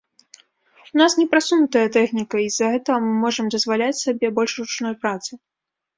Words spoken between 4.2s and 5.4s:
больш ручной працы.